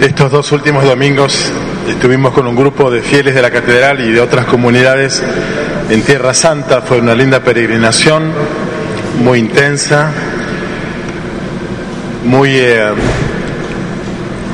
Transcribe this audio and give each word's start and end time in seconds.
Estos 0.00 0.30
dos 0.30 0.52
últimos 0.52 0.84
domingos 0.84 1.50
estuvimos 1.88 2.32
con 2.34 2.46
un 2.46 2.54
grupo 2.54 2.90
de 2.90 3.00
fieles 3.00 3.34
de 3.34 3.40
la 3.40 3.50
catedral 3.50 4.00
y 4.00 4.12
de 4.12 4.20
otras 4.20 4.44
comunidades 4.44 5.22
en 5.88 6.02
Tierra 6.02 6.34
Santa. 6.34 6.82
Fue 6.82 6.98
una 6.98 7.14
linda 7.14 7.40
peregrinación, 7.40 8.30
muy 9.22 9.38
intensa, 9.38 10.10
muy 12.24 12.50
eh, 12.50 12.92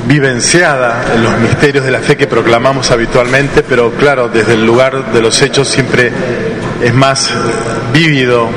vivenciada 0.06 1.04
en 1.14 1.22
los 1.22 1.38
misterios 1.38 1.84
de 1.84 1.90
la 1.90 2.00
fe 2.00 2.16
que 2.16 2.26
proclamamos 2.26 2.90
habitualmente, 2.90 3.62
pero 3.62 3.90
claro, 3.92 4.28
desde 4.28 4.54
el 4.54 4.64
lugar 4.64 5.12
de 5.12 5.20
los 5.20 5.40
hechos 5.42 5.68
siempre 5.68 6.12
es 6.82 6.94
más 6.94 7.30
vívido 7.92 8.48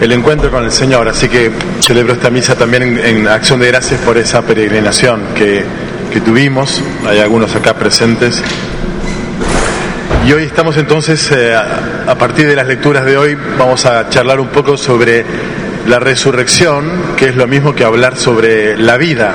el 0.00 0.12
encuentro 0.12 0.50
con 0.50 0.64
el 0.64 0.70
Señor. 0.70 1.08
Así 1.08 1.28
que 1.28 1.50
celebro 1.80 2.12
esta 2.14 2.30
misa 2.30 2.54
también 2.54 2.98
en, 2.98 3.28
acción 3.28 3.60
de 3.60 3.68
gracias 3.68 4.00
por 4.00 4.18
esa 4.18 4.42
peregrinación 4.42 5.20
que, 5.34 5.64
que 6.12 6.20
tuvimos. 6.20 6.82
Hay 7.06 7.18
algunos 7.18 7.54
acá 7.54 7.74
presentes. 7.74 8.42
Y 10.26 10.32
hoy 10.32 10.44
estamos 10.44 10.76
entonces, 10.76 11.30
eh, 11.30 11.54
a 11.54 12.14
partir 12.16 12.48
de 12.48 12.56
las 12.56 12.66
lecturas 12.66 13.04
de 13.04 13.16
hoy, 13.16 13.36
vamos 13.58 13.86
a 13.86 14.08
charlar 14.08 14.40
un 14.40 14.48
poco 14.48 14.76
sobre 14.76 15.24
la 15.86 16.00
resurrección, 16.00 16.90
que 17.16 17.28
es 17.28 17.36
lo 17.36 17.46
mismo 17.46 17.74
que 17.74 17.84
hablar 17.84 18.16
sobre 18.16 18.76
la 18.76 18.96
vida. 18.96 19.34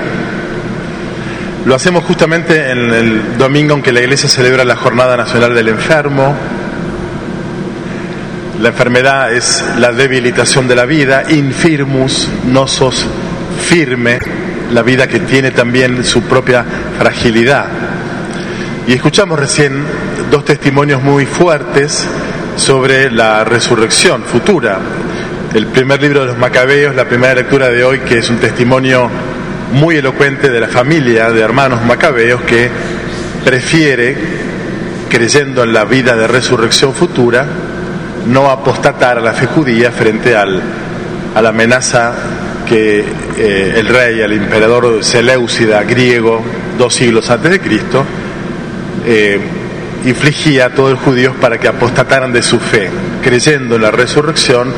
Lo 1.65 1.75
hacemos 1.75 2.03
justamente 2.03 2.71
en 2.71 2.91
el 2.91 3.37
domingo 3.37 3.75
en 3.75 3.81
que 3.81 3.91
la 3.91 4.01
Iglesia 4.01 4.27
celebra 4.27 4.65
la 4.65 4.75
Jornada 4.75 5.15
Nacional 5.15 5.53
del 5.53 5.69
Enfermo, 5.69 6.35
la 8.61 8.69
enfermedad 8.69 9.33
es 9.33 9.63
la 9.79 9.91
debilitación 9.91 10.67
de 10.67 10.75
la 10.75 10.85
vida, 10.85 11.23
infirmus, 11.29 12.29
no 12.45 12.67
sos 12.67 13.07
firme, 13.59 14.19
la 14.71 14.83
vida 14.83 15.07
que 15.07 15.19
tiene 15.21 15.49
también 15.49 16.03
su 16.03 16.21
propia 16.23 16.63
fragilidad. 16.99 17.65
Y 18.85 18.93
escuchamos 18.93 19.39
recién 19.39 19.83
dos 20.29 20.45
testimonios 20.45 21.01
muy 21.01 21.25
fuertes 21.25 22.05
sobre 22.55 23.09
la 23.09 23.43
resurrección 23.43 24.21
futura. 24.23 24.77
El 25.55 25.65
primer 25.67 25.99
libro 25.99 26.19
de 26.19 26.27
los 26.27 26.37
Macabeos, 26.37 26.95
la 26.95 27.05
primera 27.05 27.33
lectura 27.33 27.67
de 27.69 27.83
hoy, 27.83 27.99
que 28.01 28.19
es 28.19 28.29
un 28.29 28.37
testimonio 28.37 29.09
muy 29.73 29.95
elocuente 29.95 30.51
de 30.51 30.59
la 30.59 30.67
familia 30.67 31.31
de 31.31 31.41
hermanos 31.41 31.83
Macabeos 31.83 32.41
que 32.43 32.69
prefiere, 33.43 34.15
creyendo 35.09 35.63
en 35.63 35.73
la 35.73 35.83
vida 35.83 36.15
de 36.15 36.27
resurrección 36.27 36.93
futura, 36.93 37.47
no 38.27 38.49
apostatar 38.49 39.17
a 39.17 39.21
la 39.21 39.33
fe 39.33 39.47
judía 39.47 39.91
frente 39.91 40.35
al, 40.35 40.61
a 41.35 41.41
la 41.41 41.49
amenaza 41.49 42.13
que 42.67 43.03
eh, 43.37 43.73
el 43.77 43.87
rey, 43.87 44.21
el 44.21 44.33
emperador 44.33 45.03
Seleucida 45.03 45.83
griego, 45.83 46.41
dos 46.77 46.93
siglos 46.93 47.29
antes 47.29 47.51
de 47.51 47.59
Cristo, 47.59 48.05
eh, 49.05 49.39
infligía 50.05 50.67
a 50.67 50.69
todos 50.69 50.91
los 50.91 50.99
judíos 50.99 51.35
para 51.39 51.59
que 51.59 51.67
apostataran 51.67 52.31
de 52.31 52.41
su 52.41 52.59
fe. 52.59 52.89
Creyendo 53.21 53.75
en 53.75 53.81
la 53.81 53.91
resurrección, 53.91 54.73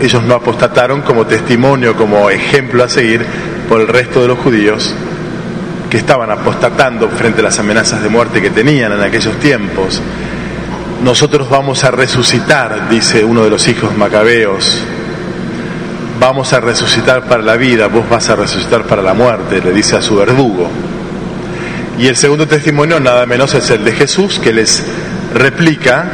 ellos 0.00 0.22
no 0.22 0.34
apostataron 0.34 1.02
como 1.02 1.26
testimonio, 1.26 1.94
como 1.94 2.30
ejemplo 2.30 2.82
a 2.82 2.88
seguir 2.88 3.24
por 3.68 3.80
el 3.80 3.88
resto 3.88 4.22
de 4.22 4.28
los 4.28 4.38
judíos 4.38 4.94
que 5.90 5.98
estaban 5.98 6.30
apostatando 6.30 7.08
frente 7.08 7.40
a 7.40 7.44
las 7.44 7.58
amenazas 7.58 8.02
de 8.02 8.08
muerte 8.08 8.40
que 8.40 8.50
tenían 8.50 8.92
en 8.92 9.00
aquellos 9.00 9.38
tiempos 9.40 10.00
nosotros 11.02 11.48
vamos 11.48 11.82
a 11.84 11.90
resucitar, 11.90 12.88
dice 12.90 13.24
uno 13.24 13.44
de 13.44 13.50
los 13.50 13.66
hijos 13.68 13.96
macabeos. 13.96 14.82
Vamos 16.18 16.52
a 16.52 16.60
resucitar 16.60 17.24
para 17.24 17.42
la 17.42 17.56
vida, 17.56 17.86
vos 17.86 18.08
vas 18.08 18.28
a 18.28 18.36
resucitar 18.36 18.84
para 18.84 19.00
la 19.00 19.14
muerte, 19.14 19.62
le 19.62 19.72
dice 19.72 19.96
a 19.96 20.02
su 20.02 20.16
verdugo. 20.16 20.68
Y 21.98 22.06
el 22.06 22.16
segundo 22.16 22.46
testimonio 22.46 23.00
nada 23.00 23.24
menos 23.24 23.54
es 23.54 23.70
el 23.70 23.84
de 23.84 23.92
Jesús, 23.92 24.38
que 24.38 24.52
les 24.52 24.84
replica 25.34 26.04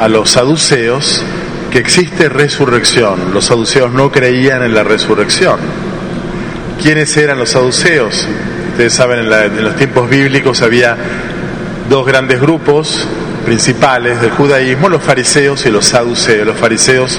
a 0.00 0.08
los 0.08 0.30
saduceos 0.30 1.24
que 1.70 1.78
existe 1.78 2.28
resurrección. 2.28 3.32
Los 3.32 3.46
saduceos 3.46 3.92
no 3.92 4.10
creían 4.10 4.62
en 4.62 4.74
la 4.74 4.82
resurrección. 4.82 5.58
¿Quiénes 6.82 7.16
eran 7.16 7.38
los 7.38 7.50
saduceos? 7.50 8.26
Ustedes 8.72 8.92
saben, 8.92 9.20
en, 9.20 9.32
en 9.32 9.64
los 9.64 9.76
tiempos 9.76 10.10
bíblicos 10.10 10.62
había 10.62 10.96
dos 11.88 12.04
grandes 12.04 12.40
grupos, 12.40 13.06
principales 13.44 14.20
del 14.20 14.30
judaísmo, 14.30 14.88
los 14.88 15.02
fariseos 15.02 15.64
y 15.66 15.70
los 15.70 15.86
saduceos. 15.86 16.46
Los 16.46 16.56
fariseos 16.56 17.18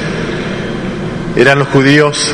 eran 1.35 1.59
los 1.59 1.67
judíos 1.69 2.33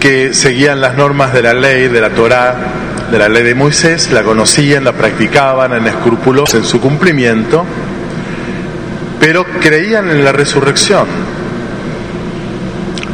que 0.00 0.34
seguían 0.34 0.80
las 0.80 0.96
normas 0.96 1.32
de 1.32 1.42
la 1.42 1.54
ley, 1.54 1.88
de 1.88 2.00
la 2.00 2.10
Torá, 2.10 2.54
de 3.10 3.18
la 3.18 3.28
ley 3.28 3.42
de 3.42 3.54
Moisés, 3.54 4.10
la 4.10 4.22
conocían, 4.22 4.84
la 4.84 4.92
practicaban, 4.92 5.72
en 5.72 5.86
escrúpulos 5.86 6.54
en 6.54 6.64
su 6.64 6.80
cumplimiento, 6.80 7.64
pero 9.18 9.44
creían 9.60 10.10
en 10.10 10.24
la 10.24 10.32
resurrección. 10.32 11.06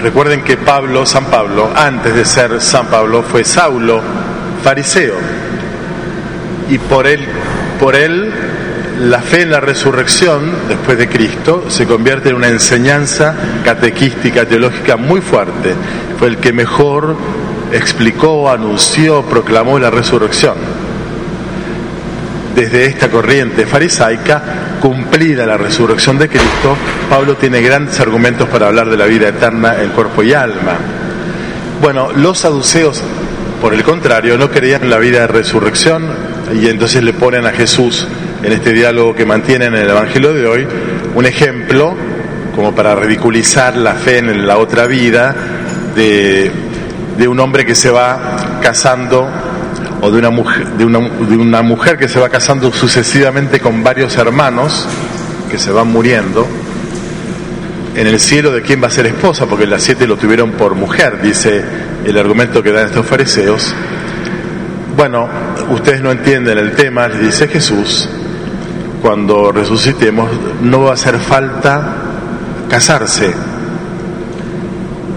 Recuerden 0.03 0.43
que 0.43 0.57
Pablo, 0.57 1.05
San 1.05 1.27
Pablo, 1.27 1.71
antes 1.77 2.15
de 2.15 2.25
ser 2.25 2.61
San 2.61 2.87
Pablo, 2.87 3.23
fue 3.23 3.45
Saulo, 3.45 4.01
fariseo, 4.65 5.15
y 6.71 6.79
por 6.79 7.07
él, 7.07 7.21
por 7.79 7.95
él 7.95 8.33
la 9.01 9.21
fe 9.21 9.43
en 9.43 9.51
la 9.51 9.61
resurrección 9.61 10.53
después 10.69 10.99
de 10.99 11.09
Cristo 11.09 11.65
se 11.69 11.87
convierte 11.87 12.29
en 12.29 12.35
una 12.35 12.49
enseñanza 12.49 13.35
catequística, 13.65 14.45
teológica 14.45 14.97
muy 14.97 15.23
fuerte. 15.23 15.75
Fue 16.19 16.29
el 16.29 16.37
que 16.37 16.53
mejor 16.53 17.17
explicó, 17.73 18.51
anunció, 18.51 19.23
proclamó 19.23 19.79
la 19.79 19.91
resurrección. 19.91 20.55
Desde 22.55 22.85
esta 22.85 23.09
corriente 23.09 23.65
farisaica, 23.65 24.43
cumplida 24.83 25.47
la 25.47 25.57
resurrección 25.57 26.19
de 26.19 26.29
Cristo, 26.29 26.77
Pablo 27.09 27.37
tiene 27.37 27.63
grandes 27.63 27.99
argumentos 28.01 28.49
para 28.51 28.67
hablar 28.67 28.91
de 28.91 28.99
la 28.99 29.07
vida 29.07 29.29
eterna 29.29 29.81
en 29.81 29.91
cuerpo 29.91 30.23
y 30.23 30.35
alma. 30.35 30.77
Bueno, 31.81 32.13
los 32.13 32.41
saduceos, 32.41 33.03
por 33.63 33.73
el 33.73 33.83
contrario, 33.83 34.37
no 34.37 34.51
creían 34.51 34.83
en 34.83 34.91
la 34.91 34.99
vida 34.99 35.21
de 35.21 35.27
resurrección 35.29 36.05
y 36.53 36.67
entonces 36.67 37.03
le 37.03 37.15
ponen 37.15 37.47
a 37.47 37.53
Jesús 37.53 38.07
en 38.43 38.53
este 38.53 38.73
diálogo 38.73 39.15
que 39.15 39.25
mantienen 39.25 39.75
en 39.75 39.83
el 39.83 39.91
Evangelio 39.91 40.33
de 40.33 40.47
hoy, 40.47 40.67
un 41.15 41.27
ejemplo 41.27 41.95
como 42.55 42.75
para 42.75 42.95
ridiculizar 42.95 43.77
la 43.77 43.95
fe 43.95 44.19
en 44.19 44.47
la 44.47 44.59
otra 44.59 44.87
vida 44.87 45.35
de, 45.95 46.51
un 47.29 47.39
hombre 47.39 47.67
que 47.67 47.75
se 47.75 47.91
va 47.91 48.59
casando 48.63 49.29
o 50.01 50.11
de 50.11 50.19
una, 50.19 50.31
mujer, 50.31 50.67
de, 50.69 50.85
una, 50.85 50.99
de 51.01 51.37
una 51.37 51.63
mujer 51.63 51.99
que 51.99 52.09
se 52.09 52.19
va 52.19 52.29
casando 52.29 52.73
sucesivamente 52.73 53.61
con 53.61 53.85
varios 53.85 54.17
hermanos 54.17 54.89
que 55.51 55.59
se 55.59 55.71
van 55.71 55.89
muriendo. 55.89 56.47
En 57.95 58.07
el 58.07 58.21
cielo 58.21 58.53
de 58.53 58.63
quién 58.63 58.83
va 58.83 58.87
a 58.87 58.91
ser 58.91 59.07
esposa, 59.07 59.47
porque 59.47 59.67
las 59.67 59.83
siete 59.83 60.07
lo 60.07 60.17
tuvieron 60.17 60.53
por 60.53 60.75
mujer, 60.75 61.21
dice 61.21 61.63
el 62.05 62.17
argumento 62.17 62.63
que 62.63 62.73
dan 62.73 62.87
estos 62.87 63.05
fariseos. 63.05 63.75
Bueno, 64.97 65.29
ustedes 65.71 66.01
no 66.01 66.13
entienden 66.13 66.57
el 66.57 66.73
tema, 66.73 67.09
les 67.09 67.21
dice 67.21 67.49
Jesús, 67.49 68.09
cuando 69.01 69.51
resucitemos, 69.53 70.31
no 70.63 70.83
va 70.83 70.91
a 70.91 70.95
hacer 70.95 71.19
falta 71.19 71.97
casarse. 72.69 73.33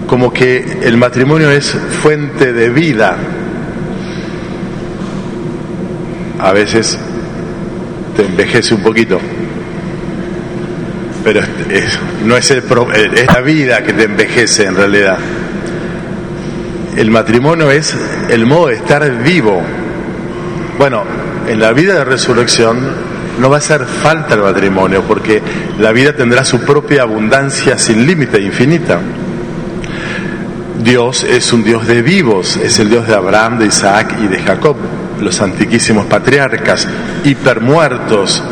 Como 0.06 0.32
que 0.32 0.78
el 0.82 0.96
matrimonio 0.96 1.50
es 1.50 1.70
fuente 2.02 2.52
de 2.52 2.70
vida. 2.70 3.16
A 6.38 6.52
veces 6.52 6.98
te 8.16 8.26
envejece 8.26 8.74
un 8.74 8.82
poquito, 8.82 9.18
pero 11.22 11.40
no 12.24 12.36
es, 12.36 12.50
el, 12.50 12.62
es 13.14 13.26
la 13.26 13.40
vida 13.40 13.82
que 13.82 13.92
te 13.92 14.04
envejece 14.04 14.66
en 14.66 14.76
realidad. 14.76 15.18
El 16.96 17.10
matrimonio 17.10 17.70
es 17.70 17.96
el 18.28 18.46
modo 18.46 18.68
de 18.68 18.74
estar 18.74 19.22
vivo. 19.22 19.62
Bueno, 20.78 21.02
en 21.48 21.60
la 21.60 21.72
vida 21.72 21.94
de 21.94 22.04
resurrección 22.04 23.13
no 23.38 23.50
va 23.50 23.56
a 23.56 23.58
hacer 23.58 23.84
falta 23.84 24.34
el 24.34 24.40
matrimonio 24.40 25.02
porque 25.06 25.42
la 25.78 25.92
vida 25.92 26.14
tendrá 26.14 26.44
su 26.44 26.60
propia 26.60 27.02
abundancia 27.02 27.78
sin 27.78 28.06
límite, 28.06 28.40
infinita. 28.40 29.00
Dios 30.82 31.24
es 31.24 31.52
un 31.52 31.64
Dios 31.64 31.86
de 31.86 32.02
vivos, 32.02 32.56
es 32.56 32.78
el 32.78 32.90
Dios 32.90 33.06
de 33.06 33.14
Abraham, 33.14 33.58
de 33.58 33.66
Isaac 33.66 34.16
y 34.22 34.26
de 34.26 34.38
Jacob, 34.40 34.76
los 35.20 35.40
antiquísimos 35.40 36.06
patriarcas, 36.06 36.86
hipermuertos. 37.24 38.42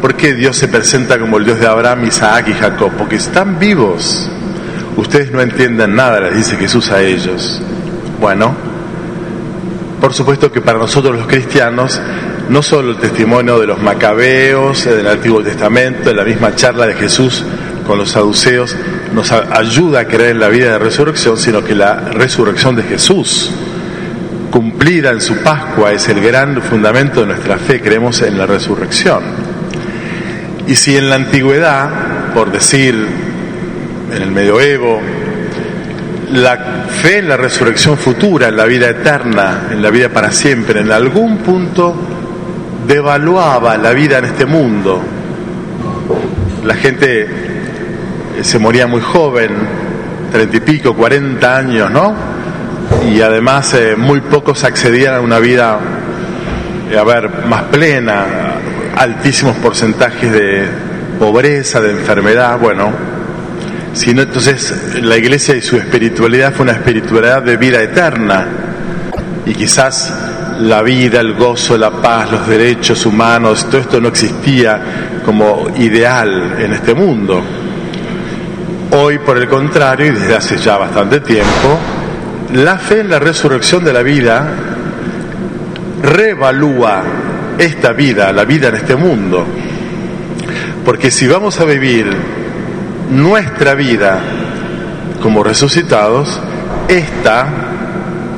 ¿Por 0.00 0.14
qué 0.14 0.34
Dios 0.34 0.56
se 0.56 0.68
presenta 0.68 1.18
como 1.18 1.38
el 1.38 1.44
Dios 1.44 1.60
de 1.60 1.66
Abraham, 1.66 2.04
Isaac 2.04 2.48
y 2.48 2.54
Jacob? 2.54 2.92
Porque 2.96 3.16
están 3.16 3.58
vivos. 3.58 4.30
Ustedes 4.96 5.32
no 5.32 5.40
entienden 5.40 5.94
nada, 5.94 6.20
les 6.20 6.36
dice 6.36 6.56
Jesús 6.56 6.90
a 6.90 7.02
ellos. 7.02 7.60
Bueno, 8.20 8.54
por 10.00 10.14
supuesto 10.14 10.52
que 10.52 10.60
para 10.60 10.78
nosotros 10.78 11.16
los 11.16 11.26
cristianos 11.26 12.00
no 12.48 12.62
solo 12.62 12.90
el 12.90 12.98
testimonio 12.98 13.58
de 13.58 13.66
los 13.66 13.80
macabeos, 13.80 14.84
del 14.84 15.06
Antiguo 15.06 15.42
Testamento, 15.42 16.08
de 16.10 16.14
la 16.14 16.24
misma 16.24 16.54
charla 16.54 16.86
de 16.86 16.94
Jesús 16.94 17.44
con 17.86 17.98
los 17.98 18.10
saduceos, 18.10 18.76
nos 19.12 19.32
ayuda 19.32 20.00
a 20.00 20.04
creer 20.06 20.30
en 20.30 20.40
la 20.40 20.48
vida 20.48 20.72
de 20.72 20.78
resurrección, 20.78 21.36
sino 21.36 21.64
que 21.64 21.74
la 21.74 21.96
resurrección 21.96 22.76
de 22.76 22.82
Jesús, 22.82 23.50
cumplida 24.50 25.10
en 25.10 25.20
su 25.20 25.36
Pascua, 25.38 25.92
es 25.92 26.08
el 26.08 26.20
gran 26.20 26.60
fundamento 26.62 27.20
de 27.20 27.26
nuestra 27.26 27.58
fe, 27.58 27.80
creemos 27.80 28.20
en 28.22 28.38
la 28.38 28.46
resurrección. 28.46 29.22
Y 30.66 30.74
si 30.74 30.96
en 30.96 31.10
la 31.10 31.16
antigüedad, 31.16 32.32
por 32.34 32.50
decir, 32.50 32.94
en 34.14 34.22
el 34.22 34.30
medioevo, 34.30 35.00
la 36.32 36.86
fe 36.88 37.18
en 37.18 37.28
la 37.28 37.36
resurrección 37.36 37.98
futura, 37.98 38.48
en 38.48 38.56
la 38.56 38.64
vida 38.64 38.88
eterna, 38.88 39.68
en 39.70 39.82
la 39.82 39.90
vida 39.90 40.08
para 40.08 40.30
siempre, 40.32 40.80
en 40.80 40.90
algún 40.90 41.38
punto 41.38 42.13
devaluaba 42.86 43.76
la 43.76 43.92
vida 43.92 44.18
en 44.18 44.26
este 44.26 44.46
mundo. 44.46 45.00
La 46.64 46.74
gente 46.74 47.28
se 48.42 48.58
moría 48.58 48.86
muy 48.86 49.00
joven, 49.00 49.50
treinta 50.32 50.56
y 50.56 50.60
pico, 50.60 50.94
cuarenta 50.94 51.56
años, 51.56 51.90
¿no? 51.90 52.14
Y 53.10 53.20
además 53.20 53.74
eh, 53.74 53.94
muy 53.96 54.20
pocos 54.20 54.64
accedían 54.64 55.14
a 55.14 55.20
una 55.20 55.38
vida, 55.38 55.78
eh, 56.90 56.98
a 56.98 57.04
ver, 57.04 57.46
más 57.46 57.64
plena, 57.64 58.24
altísimos 58.96 59.56
porcentajes 59.56 60.32
de 60.32 60.66
pobreza, 61.18 61.80
de 61.80 61.90
enfermedad, 61.90 62.58
bueno. 62.58 62.92
Sino 63.92 64.22
entonces 64.22 65.00
la 65.02 65.16
iglesia 65.16 65.54
y 65.54 65.62
su 65.62 65.76
espiritualidad 65.76 66.52
fue 66.52 66.64
una 66.64 66.72
espiritualidad 66.72 67.42
de 67.42 67.56
vida 67.56 67.80
eterna. 67.80 68.46
Y 69.46 69.54
quizás 69.54 70.12
la 70.60 70.82
vida, 70.82 71.20
el 71.20 71.34
gozo, 71.34 71.76
la 71.76 71.90
paz, 71.90 72.30
los 72.30 72.46
derechos 72.46 73.04
humanos, 73.06 73.66
todo 73.66 73.80
esto 73.80 74.00
no 74.00 74.08
existía 74.08 75.20
como 75.24 75.66
ideal 75.76 76.56
en 76.58 76.72
este 76.72 76.94
mundo. 76.94 77.42
Hoy, 78.92 79.18
por 79.18 79.38
el 79.38 79.48
contrario, 79.48 80.06
y 80.06 80.10
desde 80.10 80.36
hace 80.36 80.56
ya 80.56 80.76
bastante 80.76 81.20
tiempo, 81.20 81.78
la 82.54 82.78
fe 82.78 83.00
en 83.00 83.10
la 83.10 83.18
resurrección 83.18 83.84
de 83.84 83.92
la 83.92 84.02
vida 84.02 84.46
revalúa 86.02 87.02
esta 87.58 87.92
vida, 87.92 88.32
la 88.32 88.44
vida 88.44 88.68
en 88.68 88.76
este 88.76 88.96
mundo. 88.96 89.44
Porque 90.84 91.10
si 91.10 91.26
vamos 91.26 91.58
a 91.60 91.64
vivir 91.64 92.06
nuestra 93.10 93.74
vida 93.74 94.20
como 95.22 95.42
resucitados, 95.42 96.40
esta, 96.88 97.46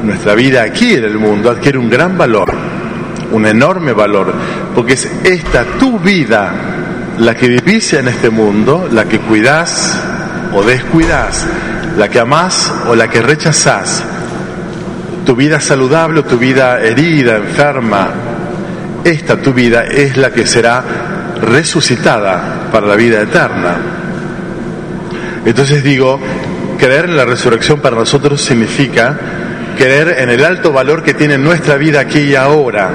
nuestra 0.03 0.35
vida 0.35 0.63
aquí 0.63 0.95
en 0.95 1.05
el 1.05 1.19
mundo, 1.19 1.51
adquiere 1.51 1.79
un 1.79 1.91
gran 1.91 2.17
valor, 2.17 2.53
un 3.33 3.47
enorme 3.47 3.93
valor, 3.93 4.33
porque 4.75 4.95
es 4.95 5.09
esta 5.25 5.65
tu 5.79 5.99
vida 5.99 6.53
la 7.19 7.35
que 7.35 7.49
vivís 7.49 7.95
en 7.95 8.09
este 8.09 8.31
mundo, 8.31 8.89
la 8.91 9.07
que 9.07 9.19
cuidás, 9.21 9.99
o 10.55 10.63
descuidas, 10.63 11.47
la 11.97 12.09
que 12.09 12.21
amás 12.21 12.73
o 12.89 12.95
la 12.95 13.09
que 13.09 13.23
rechazás, 13.23 14.05
tu 15.25 15.35
vida 15.35 15.61
saludable 15.61 16.21
o 16.21 16.25
tu 16.25 16.39
vida 16.39 16.81
herida, 16.81 17.37
enferma, 17.37 18.11
esta 19.05 19.37
tu 19.37 19.53
vida 19.53 19.85
es 19.85 20.17
la 20.17 20.31
que 20.31 20.47
será 20.47 20.83
resucitada 21.41 22.69
para 22.71 22.87
la 22.87 22.97
vida 22.97 23.23
eterna. 23.23 23.77
Entonces 25.45 25.83
digo, 25.83 26.19
creer 26.79 27.07
en 27.07 27.17
la 27.17 27.25
resurrección 27.25 27.81
para 27.81 27.97
nosotros 27.97 28.41
significa 28.41 29.17
creer 29.77 30.17
en 30.19 30.31
el 30.31 30.45
alto 30.45 30.73
valor 30.73 31.03
que 31.03 31.15
tiene 31.15 31.39
nuestra 31.39 31.77
vida 31.77 32.01
aquí 32.01 32.21
y 32.21 32.35
ahora. 32.35 32.91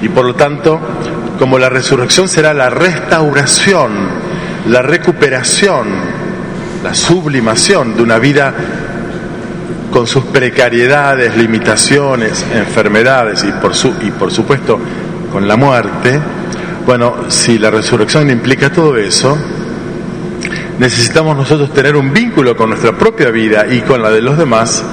Y 0.00 0.08
por 0.08 0.24
lo 0.24 0.34
tanto, 0.34 0.80
como 1.38 1.58
la 1.58 1.68
resurrección 1.68 2.28
será 2.28 2.54
la 2.54 2.70
restauración, 2.70 3.92
la 4.68 4.80
recuperación 4.80 6.14
la 6.84 6.92
sublimación 6.92 7.96
de 7.96 8.02
una 8.02 8.18
vida 8.18 8.52
con 9.90 10.06
sus 10.06 10.24
precariedades, 10.24 11.34
limitaciones, 11.34 12.44
enfermedades 12.54 13.42
y 13.42 13.52
por, 13.52 13.72
y 14.02 14.10
por 14.10 14.30
supuesto 14.30 14.78
con 15.32 15.48
la 15.48 15.56
muerte, 15.56 16.20
bueno, 16.84 17.24
si 17.28 17.58
la 17.58 17.70
resurrección 17.70 18.28
implica 18.28 18.70
todo 18.70 18.98
eso, 18.98 19.34
necesitamos 20.78 21.34
nosotros 21.38 21.72
tener 21.72 21.96
un 21.96 22.12
vínculo 22.12 22.54
con 22.54 22.68
nuestra 22.68 22.92
propia 22.92 23.30
vida 23.30 23.64
y 23.66 23.80
con 23.80 24.02
la 24.02 24.10
de 24.10 24.20
los 24.20 24.36
demás 24.36 24.84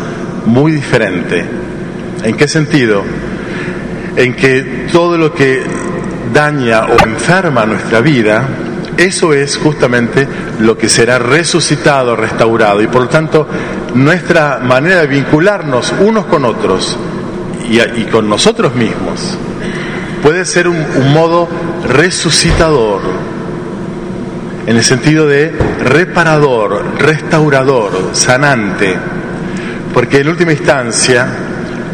muy 0.46 0.72
diferente. 0.72 1.46
¿En 2.24 2.36
qué 2.36 2.48
sentido? 2.48 3.04
En 4.16 4.36
que 4.36 4.88
todo 4.92 5.18
lo 5.18 5.34
que 5.34 5.62
daña 6.34 6.86
o 6.86 7.06
enferma 7.06 7.66
nuestra 7.66 8.02
vida, 8.02 8.48
eso 8.98 9.34
es 9.34 9.58
justamente 9.58 10.28
lo 10.60 10.78
que 10.78 10.90
será 10.90 11.18
resucitado, 11.18 12.16
restaurado. 12.16 12.82
Y 12.82 12.88
por 12.88 13.04
lo 13.04 13.10
tanto, 13.10 13.48
nuestra 13.96 14.60
manera 14.60 15.02
de 15.02 15.08
vincularnos 15.08 15.94
unos 16.00 16.26
con 16.26 16.46
otros 16.46 16.98
y, 17.70 18.04
con 18.06 18.28
nosotros 18.30 18.76
mismos 18.76 19.38
puede 20.22 20.46
ser 20.46 20.68
un, 20.68 20.86
modo 21.14 21.48
resucitador, 21.88 23.02
en 24.68 24.78
el 24.78 24.84
sentido 24.84 25.26
de 25.26 25.52
reparador, 25.84 26.84
restaurador, 27.00 28.12
sanante. 28.14 28.98
Porque 29.94 30.20
en 30.20 30.30
última 30.30 30.52
instancia, 30.52 31.28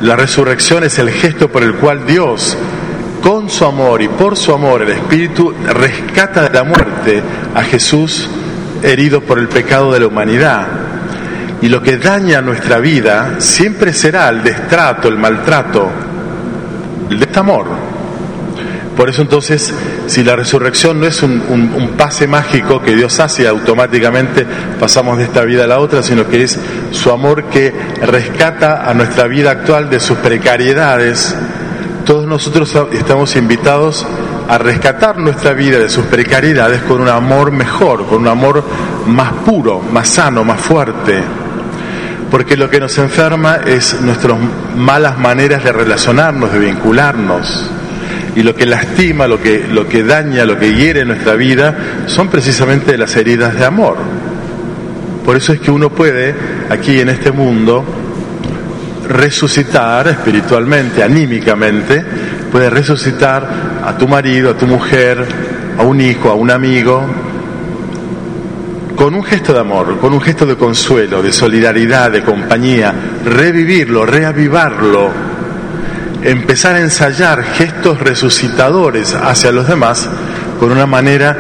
la 0.02 0.16
resurrección 0.16 0.84
es 0.84 1.00
el 1.00 1.10
gesto 1.10 1.50
por 1.50 1.64
el 1.64 1.74
cual 1.76 2.06
Dios 2.06 2.58
con 3.22 3.50
su 3.50 3.66
amor 3.66 4.02
y 4.02 4.08
por 4.08 4.38
su 4.38 4.54
amor 4.54 4.84
el 4.84 4.90
Espíritu 4.90 5.54
rescata 5.74 6.44
de 6.44 6.50
la 6.52 6.64
muerte 6.64 7.22
a 7.56 7.64
Jesús 7.64 8.30
herido 8.84 9.22
por 9.22 9.40
el 9.40 9.48
pecado 9.48 9.92
de 9.92 10.00
la 10.00 10.08
humanidad. 10.08 10.68
Y 11.62 11.70
lo 11.70 11.82
que 11.82 11.98
daña 11.98 12.42
nuestra 12.42 12.78
vida 12.78 13.36
siempre 13.40 13.92
será 13.92 14.30
el 14.30 14.44
destrato, 14.44 15.08
el 15.08 15.18
maltrato, 15.18 15.90
el 17.10 17.20
desamor. 17.20 17.87
Por 18.98 19.12
eso 19.12 19.22
entonces, 19.22 19.72
si 20.08 20.24
la 20.24 20.36
resurrección 20.36 21.00
no 21.00 21.06
es 21.06 21.22
un, 21.22 21.94
pase 21.96 22.26
mágico 22.26 22.82
que 22.82 22.96
Dios 22.96 23.20
hace 23.20 23.48
automáticamente 23.48 24.44
pasamos 24.80 25.20
de 25.20 25.26
esta 25.26 25.44
vida 25.44 25.66
a 25.66 25.68
la 25.68 25.78
otra, 25.78 26.02
sino 26.02 26.28
que 26.28 26.42
es 26.42 26.60
su 26.90 27.12
amor 27.12 27.44
que 27.46 27.72
rescata 28.02 28.90
a 28.90 28.96
nuestra 28.96 29.28
vida 29.28 29.52
actual 29.52 29.92
de 29.92 30.00
sus 30.00 30.18
precariedades, 30.18 31.36
todos 32.06 32.26
nosotros 32.26 32.76
estamos 32.92 33.36
invitados 33.36 34.04
a 34.50 34.58
rescatar 34.58 35.20
nuestra 35.20 35.54
vida 35.54 35.78
de 35.78 35.90
sus 35.90 36.06
precariedades 36.06 36.82
con 36.82 37.00
un 37.00 37.10
amor 37.10 37.52
mejor, 37.52 38.08
con 38.08 38.22
un 38.22 38.28
amor 38.28 38.64
más 39.06 39.32
puro, 39.46 39.80
más 39.80 40.08
sano, 40.08 40.44
más 40.44 40.60
fuerte. 40.60 41.22
Porque 42.32 42.58
lo 42.58 42.68
que 42.70 42.80
nos 42.80 42.98
enferma 42.98 43.58
es 43.66 44.02
nuestras 44.02 44.38
malas 44.76 45.20
maneras 45.20 45.64
de 45.64 45.72
relacionarnos, 45.72 46.52
de 46.52 46.60
vincularnos. 46.60 47.70
Y 48.38 48.44
lo 48.44 48.54
que 48.56 48.68
lastima, 48.68 49.26
lo 49.26 49.42
que, 49.42 49.66
lo 49.68 49.88
que 49.88 50.04
daña, 50.04 50.46
lo 50.46 50.60
que 50.60 50.76
hiere 50.76 51.04
nuestra 51.04 51.34
vida 51.34 52.06
son 52.06 52.28
precisamente 52.28 52.96
las 52.96 53.16
heridas 53.16 53.58
de 53.58 53.66
amor. 53.66 53.98
Por 55.26 55.36
eso 55.36 55.54
es 55.54 55.60
que 55.60 55.72
uno 55.72 55.90
puede, 55.90 56.36
aquí 56.70 57.00
en 57.00 57.10
este 57.10 57.32
mundo, 57.32 57.84
resucitar 59.10 60.08
espiritualmente, 60.10 61.02
anímicamente, 61.02 62.06
puede 62.52 62.70
resucitar 62.70 63.82
a 63.84 63.98
tu 63.98 64.08
marido, 64.08 64.52
a 64.52 64.54
tu 64.54 64.68
mujer, 64.68 65.26
a 65.76 65.82
un 65.82 66.00
hijo, 66.00 66.30
a 66.30 66.36
un 66.36 66.52
amigo, 66.52 67.08
con 68.96 69.16
un 69.16 69.24
gesto 69.24 69.52
de 69.52 69.62
amor, 69.62 69.98
con 69.98 70.14
un 70.14 70.22
gesto 70.22 70.46
de 70.46 70.56
consuelo, 70.56 71.24
de 71.24 71.34
solidaridad, 71.34 72.12
de 72.12 72.22
compañía, 72.22 72.94
revivirlo, 73.26 74.06
reavivarlo, 74.06 75.37
empezar 76.24 76.76
a 76.76 76.82
ensayar 76.82 77.44
gestos 77.44 78.00
resucitadores 78.00 79.14
hacia 79.14 79.52
los 79.52 79.68
demás 79.68 80.10
con 80.60 80.72
una 80.72 80.86
manera 80.86 81.38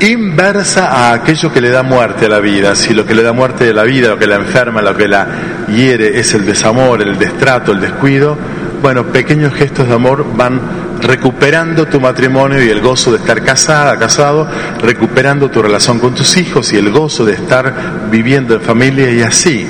inversa 0.00 0.86
a 0.86 1.12
aquello 1.12 1.52
que 1.52 1.60
le 1.60 1.70
da 1.70 1.82
muerte 1.82 2.26
a 2.26 2.28
la 2.28 2.40
vida. 2.40 2.74
Si 2.76 2.94
lo 2.94 3.04
que 3.04 3.14
le 3.14 3.22
da 3.22 3.32
muerte 3.32 3.70
a 3.70 3.72
la 3.72 3.82
vida, 3.82 4.08
lo 4.08 4.18
que 4.18 4.26
la 4.26 4.36
enferma, 4.36 4.80
lo 4.80 4.96
que 4.96 5.08
la 5.08 5.26
hiere 5.68 6.18
es 6.18 6.34
el 6.34 6.46
desamor, 6.46 7.02
el 7.02 7.18
destrato, 7.18 7.72
el 7.72 7.80
descuido, 7.80 8.38
bueno, 8.80 9.06
pequeños 9.06 9.54
gestos 9.54 9.88
de 9.88 9.94
amor 9.94 10.24
van 10.36 10.60
recuperando 11.00 11.86
tu 11.86 12.00
matrimonio 12.00 12.62
y 12.62 12.68
el 12.68 12.80
gozo 12.80 13.10
de 13.12 13.18
estar 13.18 13.42
casada, 13.42 13.98
casado, 13.98 14.48
recuperando 14.80 15.50
tu 15.50 15.62
relación 15.62 15.98
con 15.98 16.14
tus 16.14 16.36
hijos 16.36 16.72
y 16.72 16.76
el 16.76 16.90
gozo 16.90 17.24
de 17.24 17.34
estar 17.34 17.74
viviendo 18.10 18.54
en 18.54 18.60
familia 18.60 19.10
y 19.10 19.22
así. 19.22 19.68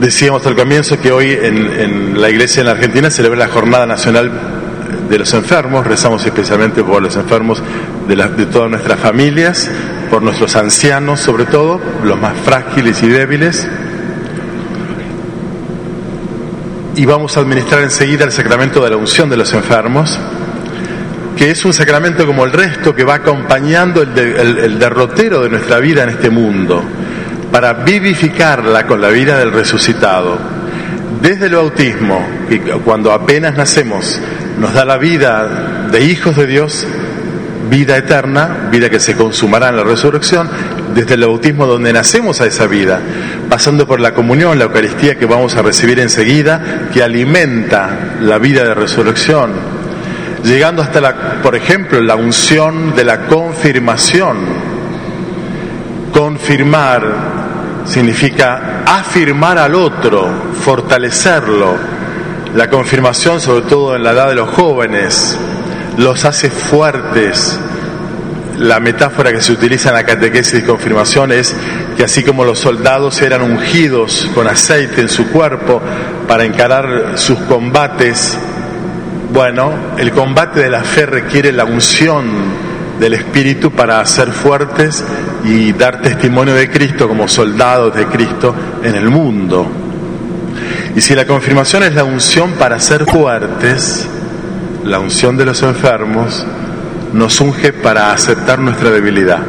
Decíamos 0.00 0.46
al 0.46 0.56
comienzo 0.56 0.98
que 0.98 1.12
hoy 1.12 1.30
en, 1.30 2.18
la 2.18 2.30
iglesia 2.30 2.60
en 2.60 2.66
la 2.66 2.72
Argentina 2.72 3.10
celebra 3.10 3.38
la 3.38 3.48
Jornada 3.48 3.84
Nacional 3.84 4.30
de 5.10 5.18
los 5.18 5.34
enfermos, 5.34 5.86
rezamos 5.86 6.24
especialmente 6.24 6.82
por 6.82 7.02
los 7.02 7.16
enfermos 7.16 7.62
de, 8.08 8.16
de 8.16 8.46
todas 8.46 8.70
nuestras 8.70 8.98
familias, 8.98 9.70
por 10.08 10.22
nuestros 10.22 10.56
ancianos 10.56 11.20
sobre 11.20 11.44
todo, 11.44 11.78
los 12.02 12.18
más 12.18 12.34
frágiles 12.38 13.02
y 13.02 13.08
débiles. 13.08 13.68
Y 16.96 17.04
vamos 17.04 17.36
a 17.36 17.40
administrar 17.40 17.82
enseguida 17.82 18.24
el 18.24 18.32
sacramento 18.32 18.82
de 18.82 18.88
la 18.88 18.96
unción 18.96 19.28
de 19.28 19.36
los 19.36 19.52
enfermos, 19.52 20.18
que 21.36 21.50
es 21.50 21.62
un 21.66 21.74
sacramento 21.74 22.26
como 22.26 22.46
el 22.46 22.52
resto 22.52 22.94
que 22.94 23.04
va 23.04 23.16
acompañando 23.16 24.00
el, 24.00 24.18
el, 24.18 24.58
el 24.60 24.78
derrotero 24.78 25.42
de 25.42 25.50
nuestra 25.50 25.78
vida 25.78 26.04
en 26.04 26.08
este 26.08 26.30
mundo, 26.30 26.82
para 27.50 27.72
vivificarla 27.72 28.86
con 28.86 29.00
la 29.00 29.08
vida 29.08 29.38
del 29.38 29.52
resucitado. 29.52 30.38
Desde 31.20 31.46
el 31.46 31.54
bautismo, 31.54 32.26
que 32.48 32.60
cuando 32.60 33.12
apenas 33.12 33.56
nacemos 33.56 34.20
nos 34.58 34.72
da 34.72 34.84
la 34.84 34.96
vida 34.96 35.88
de 35.90 36.04
hijos 36.04 36.36
de 36.36 36.46
Dios, 36.46 36.86
vida 37.68 37.96
eterna, 37.96 38.68
vida 38.70 38.90
que 38.90 39.00
se 39.00 39.16
consumará 39.16 39.68
en 39.68 39.76
la 39.76 39.84
resurrección, 39.84 40.48
desde 40.94 41.14
el 41.14 41.24
bautismo 41.24 41.66
donde 41.66 41.92
nacemos 41.92 42.40
a 42.40 42.46
esa 42.46 42.66
vida, 42.66 43.00
pasando 43.48 43.86
por 43.86 44.00
la 44.00 44.12
comunión, 44.12 44.58
la 44.58 44.64
Eucaristía 44.64 45.18
que 45.18 45.26
vamos 45.26 45.56
a 45.56 45.62
recibir 45.62 46.00
enseguida, 46.00 46.88
que 46.92 47.02
alimenta 47.02 48.16
la 48.20 48.38
vida 48.38 48.64
de 48.64 48.74
resurrección, 48.74 49.52
llegando 50.42 50.82
hasta 50.82 51.00
la, 51.00 51.14
por 51.42 51.54
ejemplo, 51.54 52.00
la 52.00 52.16
unción 52.16 52.94
de 52.94 53.04
la 53.04 53.26
confirmación. 53.26 54.70
Confirmar 56.12 57.39
significa 57.84 58.82
afirmar 58.86 59.58
al 59.58 59.74
otro, 59.74 60.28
fortalecerlo. 60.54 61.76
La 62.54 62.68
confirmación, 62.68 63.40
sobre 63.40 63.66
todo 63.66 63.96
en 63.96 64.02
la 64.02 64.10
edad 64.10 64.28
de 64.28 64.34
los 64.34 64.48
jóvenes, 64.50 65.38
los 65.96 66.24
hace 66.24 66.50
fuertes. 66.50 67.58
La 68.58 68.80
metáfora 68.80 69.32
que 69.32 69.40
se 69.40 69.52
utiliza 69.52 69.88
en 69.88 69.94
la 69.94 70.04
catequesis 70.04 70.54
de 70.54 70.64
confirmación 70.64 71.32
es 71.32 71.54
que 71.96 72.04
así 72.04 72.22
como 72.22 72.44
los 72.44 72.58
soldados 72.58 73.22
eran 73.22 73.42
ungidos 73.42 74.28
con 74.34 74.46
aceite 74.46 75.00
en 75.00 75.08
su 75.08 75.28
cuerpo 75.28 75.80
para 76.28 76.44
encarar 76.44 77.12
sus 77.16 77.38
combates, 77.40 78.36
bueno, 79.32 79.72
el 79.96 80.10
combate 80.10 80.60
de 80.60 80.70
la 80.70 80.82
fe 80.82 81.06
requiere 81.06 81.52
la 81.52 81.64
unción 81.64 82.69
del 83.00 83.14
Espíritu 83.14 83.72
para 83.72 84.04
ser 84.04 84.30
fuertes 84.30 85.02
y 85.44 85.72
dar 85.72 86.02
testimonio 86.02 86.54
de 86.54 86.70
Cristo 86.70 87.08
como 87.08 87.26
soldados 87.26 87.94
de 87.94 88.06
Cristo 88.06 88.54
en 88.84 88.94
el 88.94 89.08
mundo. 89.08 89.66
Y 90.94 91.00
si 91.00 91.14
la 91.14 91.26
confirmación 91.26 91.82
es 91.82 91.94
la 91.94 92.04
unción 92.04 92.52
para 92.52 92.78
ser 92.78 93.06
fuertes, 93.06 94.06
la 94.84 94.98
unción 94.98 95.36
de 95.36 95.46
los 95.46 95.62
enfermos 95.62 96.46
nos 97.12 97.40
unge 97.40 97.72
para 97.72 98.12
aceptar 98.12 98.58
nuestra 98.58 98.90
debilidad. 98.90 99.40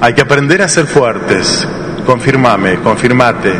Hay 0.00 0.14
que 0.14 0.22
aprender 0.22 0.62
a 0.62 0.68
ser 0.68 0.86
fuertes, 0.86 1.66
confirmame, 2.04 2.76
confirmate. 2.80 3.52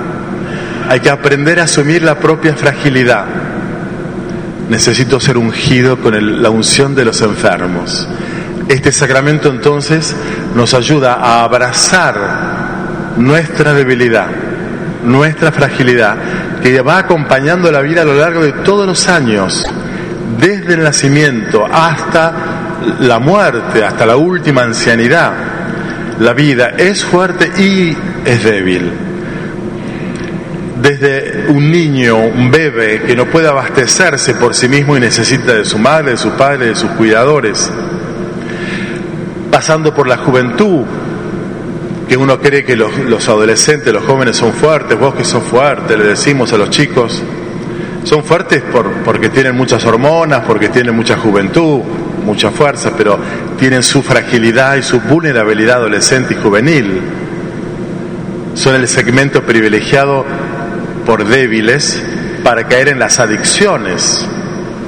Hay 0.89 1.01
que 1.01 1.11
aprender 1.11 1.61
a 1.61 1.65
asumir 1.65 2.03
la 2.03 2.17
propia 2.17 2.55
fragilidad. 2.55 3.46
Necesito 4.69 5.21
ser 5.21 5.37
ungido 5.37 5.99
con 5.99 6.15
el, 6.15 6.43
la 6.43 6.51
unción 6.51 6.95
de 6.95 7.05
los 7.05 7.21
enfermos. 7.23 8.09
Este 8.69 8.91
sacramento 8.91 9.49
entonces 9.49 10.15
nos 10.55 10.75
ayuda 10.75 11.15
a 11.15 11.45
abrazar 11.45 13.17
nuestra 13.17 13.73
debilidad, 13.73 14.29
nuestra 15.05 15.53
fragilidad, 15.53 16.17
que 16.63 16.81
va 16.81 16.99
acompañando 16.99 17.71
la 17.71 17.81
vida 17.81 18.03
a 18.03 18.05
lo 18.05 18.15
largo 18.15 18.43
de 18.43 18.53
todos 18.53 18.87
los 18.87 19.07
años, 19.09 19.65
desde 20.41 20.75
el 20.75 20.83
nacimiento 20.83 21.65
hasta 21.65 22.33
la 23.01 23.19
muerte, 23.19 23.85
hasta 23.85 24.05
la 24.05 24.17
última 24.17 24.63
ancianidad. 24.63 25.33
La 26.19 26.33
vida 26.33 26.71
es 26.77 27.05
fuerte 27.05 27.53
y 27.63 27.97
es 28.25 28.43
débil. 28.43 29.06
Desde 30.81 31.47
un 31.49 31.71
niño, 31.71 32.17
un 32.17 32.51
bebé 32.51 33.03
que 33.03 33.17
no 33.17 33.25
puede 33.27 33.49
abastecerse 33.49 34.35
por 34.35 34.55
sí 34.55 34.69
mismo 34.69 34.97
y 34.97 35.01
necesita 35.01 35.55
de 35.55 35.65
su 35.65 35.79
madre, 35.79 36.13
de 36.13 36.17
su 36.19 36.31
padre, 36.33 36.67
de 36.67 36.75
sus 36.75 36.91
cuidadores, 36.91 37.71
pasando 39.51 39.95
por 39.95 40.07
la 40.07 40.19
juventud, 40.19 40.83
que 42.07 42.17
uno 42.17 42.39
cree 42.39 42.63
que 42.65 42.77
los, 42.77 43.29
adolescentes, 43.29 43.93
los 43.93 44.05
jóvenes 44.05 44.37
son 44.37 44.53
fuertes, 44.53 44.99
vos 44.99 45.15
que 45.15 45.25
sos 45.25 45.43
fuertes, 45.43 45.97
le 45.99 46.05
decimos 46.05 46.53
a 46.53 46.59
los 46.59 46.69
chicos, 46.69 47.23
son 48.05 48.23
fuertes 48.23 48.63
por, 48.63 48.87
porque 49.03 49.31
tienen 49.31 49.57
muchas 49.57 49.85
hormonas, 49.87 50.43
porque 50.47 50.69
tienen 50.69 50.95
mucha 50.95 51.17
juventud, 51.17 51.81
mucha 52.25 52.51
fuerza, 52.51 52.93
pero 52.97 53.19
tienen 53.59 53.83
su 53.83 54.03
fragilidad 54.03 54.77
y 54.77 54.83
su 54.83 55.01
vulnerabilidad 55.01 55.77
adolescente 55.77 56.35
y 56.35 56.37
juvenil. 56.37 57.01
Son 58.55 58.75
el 58.75 58.87
segmento 58.87 59.43
privilegiado 59.43 60.25
por 61.07 61.25
débiles 61.25 62.03
para 62.45 62.69
caer 62.69 62.89
en 62.89 62.99
las 62.99 63.19
adicciones. 63.21 64.27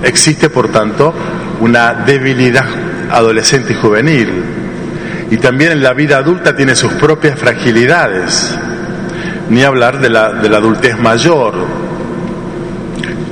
Existe, 0.02 0.50
por 0.50 0.70
tanto, 0.70 1.14
una 1.60 1.94
debilidad 1.94 2.66
adolescente 3.10 3.72
y 3.72 3.76
juvenil 3.76 4.28
y 5.30 5.36
también 5.36 5.72
en 5.72 5.82
la 5.82 5.92
vida 5.92 6.18
adulta 6.18 6.56
tiene 6.56 6.74
sus 6.74 6.92
propias 6.94 7.38
fragilidades, 7.38 8.54
ni 9.50 9.62
hablar 9.62 10.00
de 10.00 10.08
la, 10.08 10.32
de 10.32 10.48
la 10.48 10.56
adultez 10.56 10.98
mayor. 10.98 11.54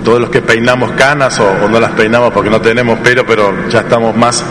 Todos 0.05 0.21
los 0.21 0.31
que 0.31 0.43
peinamos 0.43 0.93
canas 0.93 1.39
o, 1.41 1.69
no 1.69 1.81
las 1.81 1.93
peinamos 1.93 2.33
porque 2.33 2.51
no 2.51 2.61
tenemos 2.61 2.99
pelo, 2.99 3.25
pero 3.27 3.69
ya 3.69 3.81
estamos 3.81 4.15
más 4.15 4.45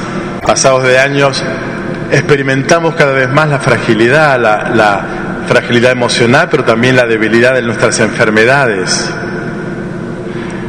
pasados 0.46 0.84
de 0.84 0.98
años, 0.98 1.44
experimentamos 2.12 2.96
cada 2.96 3.14
vez 3.14 3.30
más 3.30 3.48
la 3.48 3.60
fragilidad, 3.60 4.40
la, 4.40 4.70
la 4.74 5.06
fragilidad 5.48 5.92
emocional, 5.92 6.48
pero 6.50 6.64
también 6.64 6.96
la 6.96 7.06
debilidad 7.06 7.54
de 7.54 7.62
nuestras 7.62 8.00
enfermedades. 8.00 9.10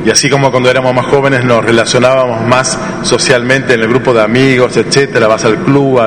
Y 0.04 0.10
así 0.10 0.30
como 0.30 0.52
cuando 0.52 0.70
éramos 0.70 0.94
más 0.94 1.06
jóvenes 1.06 1.44
nos 1.44 1.64
relacionábamos 1.64 2.46
más 2.46 2.78
socialmente 3.02 3.74
en 3.74 3.80
el 3.80 3.88
grupo 3.88 4.14
de 4.14 4.22
amigos, 4.22 4.76
etcétera, 4.76 5.26
vas 5.26 5.44
al 5.44 5.56
club, 5.56 6.00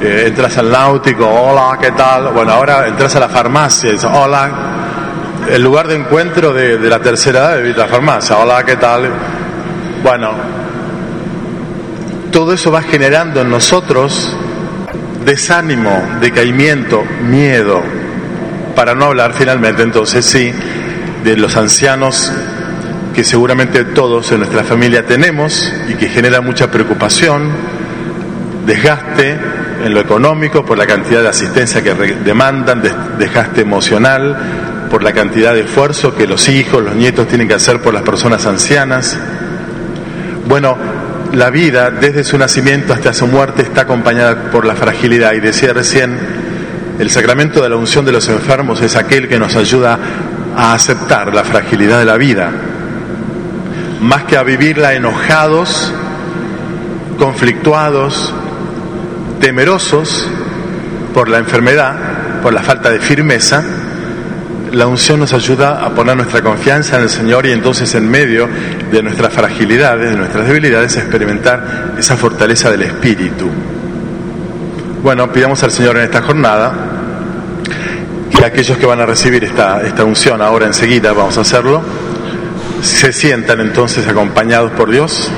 eh, 0.00 0.24
entras 0.28 0.56
al 0.58 0.70
náutico, 0.70 1.26
hola, 1.26 1.76
¿qué 1.80 1.90
tal? 1.90 2.32
Bueno, 2.32 2.52
ahora 2.52 2.86
entras 2.86 3.16
a 3.16 3.20
la 3.20 3.28
farmacia 3.28 3.88
y 3.88 3.92
dices, 3.94 4.08
hola, 4.12 4.50
el 5.50 5.60
lugar 5.62 5.88
de 5.88 5.96
encuentro 5.96 6.52
de, 6.52 6.78
de 6.78 6.88
la 6.88 7.00
tercera 7.00 7.40
edad 7.40 7.66
es 7.66 7.76
la 7.76 7.88
farmacia, 7.88 8.36
hola, 8.36 8.64
¿qué 8.64 8.76
tal? 8.76 9.10
Bueno, 10.04 10.30
todo 12.30 12.52
eso 12.52 12.70
va 12.70 12.82
generando 12.82 13.40
en 13.40 13.50
nosotros 13.50 14.36
desánimo, 15.24 16.02
decaimiento, 16.20 17.02
miedo, 17.22 17.82
para 18.80 18.94
no 18.94 19.04
hablar 19.04 19.34
finalmente 19.34 19.82
entonces 19.82 20.24
sí 20.24 20.50
de 21.22 21.36
los 21.36 21.54
ancianos 21.54 22.32
que 23.14 23.24
seguramente 23.24 23.84
todos 23.84 24.32
en 24.32 24.38
nuestra 24.38 24.64
familia 24.64 25.04
tenemos 25.04 25.70
y 25.90 25.96
que 25.96 26.08
genera 26.08 26.40
mucha 26.40 26.70
preocupación, 26.70 27.50
desgaste 28.64 29.38
en 29.84 29.92
lo 29.92 30.00
económico 30.00 30.64
por 30.64 30.78
la 30.78 30.86
cantidad 30.86 31.20
de 31.20 31.28
asistencia 31.28 31.82
que 31.82 31.92
demandan, 32.24 32.82
desgaste 33.18 33.60
emocional 33.60 34.86
por 34.90 35.02
la 35.02 35.12
cantidad 35.12 35.52
de 35.52 35.60
esfuerzo 35.60 36.14
que 36.14 36.26
los 36.26 36.48
hijos, 36.48 36.82
los 36.82 36.94
nietos 36.94 37.28
tienen 37.28 37.48
que 37.48 37.54
hacer 37.54 37.82
por 37.82 37.92
las 37.92 38.02
personas 38.02 38.46
ancianas. 38.46 39.14
Bueno, 40.48 40.78
la 41.34 41.50
vida 41.50 41.90
desde 41.90 42.24
su 42.24 42.38
nacimiento 42.38 42.94
hasta 42.94 43.12
su 43.12 43.26
muerte 43.26 43.60
está 43.60 43.82
acompañada 43.82 44.50
por 44.50 44.64
la 44.64 44.74
fragilidad 44.74 45.34
y 45.34 45.40
decía 45.40 45.74
recién, 45.74 46.39
el 47.00 47.08
sacramento 47.08 47.62
de 47.62 47.70
la 47.70 47.76
unción 47.76 48.04
de 48.04 48.12
los 48.12 48.28
enfermos 48.28 48.82
es 48.82 48.94
aquel 48.94 49.26
que 49.26 49.38
nos 49.38 49.56
ayuda 49.56 49.98
a 50.54 50.74
aceptar 50.74 51.34
la 51.34 51.44
fragilidad 51.44 51.98
de 51.98 52.04
la 52.04 52.18
vida, 52.18 52.50
más 54.02 54.24
que 54.24 54.36
a 54.36 54.42
vivirla 54.42 54.92
enojados, 54.92 55.94
conflictuados, 57.18 58.34
temerosos 59.40 60.28
por 61.14 61.30
la 61.30 61.38
enfermedad, 61.38 61.94
por 62.42 62.52
la 62.52 62.62
falta 62.62 62.90
de 62.90 63.00
firmeza, 63.00 63.64
la 64.72 64.86
unción 64.86 65.20
nos 65.20 65.32
ayuda 65.32 65.82
a 65.82 65.94
poner 65.94 66.16
nuestra 66.16 66.42
confianza 66.42 66.96
en 66.98 67.04
el 67.04 67.08
Señor 67.08 67.46
y 67.46 67.52
entonces 67.52 67.94
en 67.94 68.10
medio 68.10 68.46
de 68.92 69.02
nuestras 69.02 69.32
fragilidades, 69.32 70.10
de 70.10 70.16
nuestras 70.16 70.46
debilidades, 70.46 70.98
experimentar 70.98 71.94
esa 71.98 72.18
fortaleza 72.18 72.70
del 72.70 72.82
Espíritu. 72.82 73.50
Bueno, 75.02 75.32
pidamos 75.32 75.62
al 75.62 75.70
Señor 75.70 75.96
en 75.96 76.04
esta 76.04 76.20
jornada 76.20 76.74
que 78.36 78.44
aquellos 78.44 78.76
que 78.76 78.84
van 78.84 79.00
a 79.00 79.06
recibir 79.06 79.42
esta, 79.44 79.80
esta 79.80 80.04
unción 80.04 80.42
ahora 80.42 80.66
enseguida, 80.66 81.14
vamos 81.14 81.38
a 81.38 81.40
hacerlo, 81.40 81.80
se 82.82 83.10
sientan 83.10 83.60
entonces 83.60 84.06
acompañados 84.06 84.72
por 84.72 84.90
Dios 84.90 85.30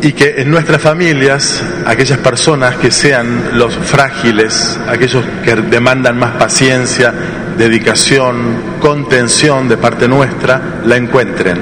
y 0.00 0.12
que 0.12 0.36
en 0.38 0.50
nuestras 0.50 0.80
familias 0.80 1.62
aquellas 1.84 2.18
personas 2.18 2.76
que 2.76 2.90
sean 2.90 3.58
los 3.58 3.74
frágiles, 3.74 4.80
aquellos 4.88 5.22
que 5.44 5.56
demandan 5.56 6.18
más 6.18 6.32
paciencia, 6.36 7.12
dedicación, 7.58 8.78
contención 8.80 9.68
de 9.68 9.76
parte 9.76 10.08
nuestra, 10.08 10.80
la 10.86 10.96
encuentren. 10.96 11.58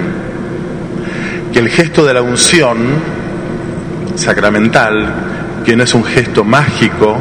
Que 1.53 1.59
el 1.59 1.69
gesto 1.71 2.05
de 2.05 2.15
la 2.15 2.23
unción 2.23 2.79
sacramental, 4.15 5.34
que 5.65 5.77
no 5.77 5.85
es 5.85 5.95
un 5.95 6.05
gesto 6.05 6.45
mágico, 6.45 7.17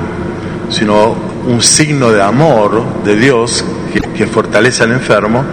sino 0.70 1.16
un 1.48 1.62
signo 1.62 2.12
de 2.12 2.22
amor 2.22 3.04
de 3.04 3.16
Dios 3.16 3.64
que, 4.16 4.28
fortalece 4.28 4.84
al 4.84 4.92
enfermo, 4.92 5.44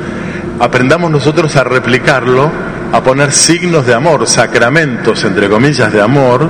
aprendamos 0.59 1.11
nosotros 1.11 1.54
a 1.56 1.64
replicarlo 1.64 2.50
a 2.92 3.02
poner 3.02 3.32
signos 3.32 3.87
de 3.87 3.94
amor, 3.94 4.26
sacramentos, 4.26 5.25
entre 5.25 5.49
comillas, 5.49 5.92
de 5.92 6.00
amor, 6.00 6.49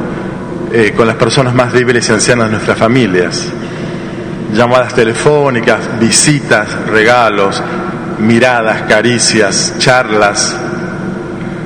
eh, 0.73 0.95
con 0.97 1.07
las 1.07 1.17
personas 1.17 1.55
más 1.55 1.73
débiles 1.73 2.09
y 2.09 2.13
ancianas 2.13 2.47
de 2.47 2.53
nuestras 2.53 2.79
familias. 2.79 3.47
Llamadas 4.55 4.95
telefónicas, 4.95 6.01
visitas, 6.01 6.69
regalos, 6.87 7.63
miradas, 8.19 8.83
caricias, 8.83 9.75
charlas, 9.79 10.57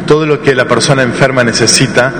todo 0.06 0.26
lo 0.26 0.42
que 0.42 0.54
la 0.54 0.66
persona 0.66 1.02
enferma 1.02 1.44
necesita 1.44 2.12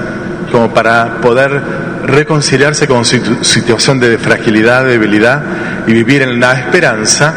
como 0.54 0.72
para 0.72 1.20
poder 1.20 1.60
reconciliarse 2.04 2.86
con 2.86 3.04
su 3.04 3.42
situación 3.42 3.98
de 3.98 4.18
fragilidad, 4.18 4.84
debilidad 4.84 5.42
y 5.84 5.92
vivir 5.92 6.22
en 6.22 6.38
la 6.38 6.52
esperanza 6.52 7.34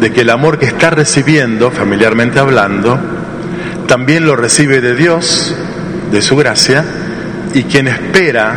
de 0.00 0.10
que 0.10 0.22
el 0.22 0.30
amor 0.30 0.58
que 0.58 0.64
está 0.64 0.88
recibiendo, 0.88 1.70
familiarmente 1.70 2.38
hablando, 2.38 2.98
también 3.86 4.24
lo 4.24 4.36
recibe 4.36 4.80
de 4.80 4.94
Dios, 4.94 5.54
de 6.10 6.22
su 6.22 6.34
gracia, 6.34 6.82
y 7.52 7.64
quien 7.64 7.88
espera, 7.88 8.54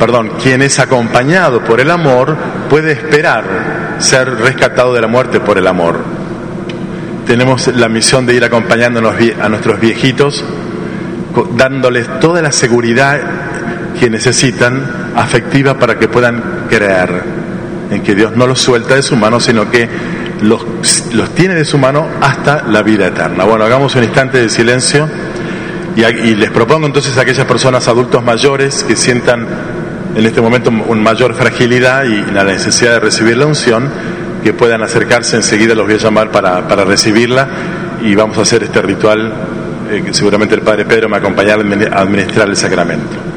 perdón, 0.00 0.32
quien 0.42 0.62
es 0.62 0.80
acompañado 0.80 1.62
por 1.62 1.78
el 1.78 1.92
amor, 1.92 2.36
puede 2.68 2.90
esperar 2.90 3.44
ser 4.00 4.28
rescatado 4.28 4.92
de 4.92 5.00
la 5.00 5.06
muerte 5.06 5.38
por 5.38 5.58
el 5.58 5.68
amor. 5.68 6.00
Tenemos 7.24 7.68
la 7.68 7.88
misión 7.88 8.26
de 8.26 8.34
ir 8.34 8.42
acompañándonos 8.42 9.14
a 9.40 9.48
nuestros 9.48 9.78
viejitos, 9.78 10.44
dándoles 11.56 12.20
toda 12.20 12.42
la 12.42 12.52
seguridad 12.52 13.20
que 13.98 14.10
necesitan 14.10 15.12
afectiva 15.14 15.78
para 15.78 15.98
que 15.98 16.08
puedan 16.08 16.66
creer 16.68 17.22
en 17.90 18.02
que 18.02 18.14
Dios 18.14 18.36
no 18.36 18.46
los 18.46 18.60
suelta 18.60 18.94
de 18.94 19.02
su 19.02 19.16
mano, 19.16 19.38
sino 19.40 19.70
que 19.70 19.88
los, 20.42 20.64
los 21.12 21.30
tiene 21.34 21.54
de 21.54 21.64
su 21.64 21.78
mano 21.78 22.06
hasta 22.20 22.62
la 22.62 22.82
vida 22.82 23.06
eterna. 23.06 23.44
Bueno, 23.44 23.64
hagamos 23.64 23.94
un 23.94 24.04
instante 24.04 24.38
de 24.38 24.48
silencio 24.48 25.08
y, 25.94 26.34
les 26.34 26.50
propongo 26.50 26.86
entonces 26.86 27.16
a 27.18 27.20
aquellas 27.20 27.46
personas 27.46 27.86
adultos 27.86 28.24
mayores 28.24 28.82
que 28.82 28.96
sientan 28.96 29.46
en 30.16 30.24
este 30.24 30.40
momento 30.40 30.70
una 30.70 31.02
mayor 31.02 31.34
fragilidad 31.34 32.04
y 32.04 32.32
la 32.32 32.44
necesidad 32.44 32.94
de 32.94 33.00
recibir 33.00 33.36
la 33.36 33.46
unción, 33.46 33.90
que 34.42 34.52
puedan 34.52 34.82
acercarse, 34.82 35.36
enseguida 35.36 35.74
los 35.74 35.84
voy 35.86 35.94
a 35.94 35.98
llamar 35.98 36.30
para, 36.30 36.66
para 36.66 36.84
recibirla 36.84 37.46
y 38.02 38.14
vamos 38.14 38.38
a 38.38 38.42
hacer 38.42 38.62
este 38.62 38.82
ritual, 38.82 39.32
seguramente 40.12 40.54
el 40.54 40.62
Padre 40.62 40.84
Pedro 40.84 41.08
me 41.08 41.16
acompañará 41.16 41.62
a 41.62 42.00
administrar 42.00 42.48
el 42.48 42.56
sacramento. 42.56 43.31